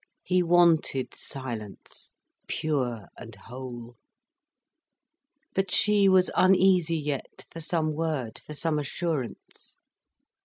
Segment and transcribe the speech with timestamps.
[0.23, 2.15] He wanted silence,
[2.47, 3.97] pure and whole.
[5.53, 9.75] But she was uneasy yet for some word, for some assurance.